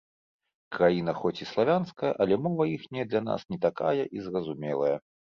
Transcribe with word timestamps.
Краіна 0.75 1.13
хоць 1.19 1.39
і 1.43 1.45
славянская, 1.49 2.11
але 2.25 2.37
мова 2.45 2.65
іхняя 2.77 3.05
для 3.11 3.21
нас 3.27 3.41
не 3.55 3.59
такая 3.65 3.91
і 4.21 4.23
зразумелая. 4.29 4.95